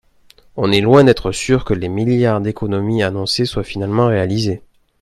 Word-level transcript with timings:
on 0.55 0.71
est 0.71 0.81
loin 0.81 1.03
d’être 1.03 1.31
sûrs 1.31 1.63
que 1.63 1.75
les 1.75 1.87
milliards 1.87 2.41
d’économies 2.41 3.03
annoncés 3.03 3.45
soient 3.45 3.63
finalement 3.63 4.07
réalisés. 4.07 4.63